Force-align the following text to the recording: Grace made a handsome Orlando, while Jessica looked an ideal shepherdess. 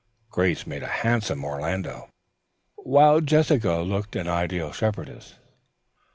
Grace 0.31 0.65
made 0.65 0.81
a 0.81 0.87
handsome 0.87 1.45
Orlando, 1.45 2.09
while 2.75 3.21
Jessica 3.21 3.81
looked 3.85 4.15
an 4.15 4.27
ideal 4.27 4.71
shepherdess. 4.71 5.35